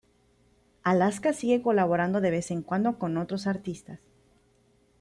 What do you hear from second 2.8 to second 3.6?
con otros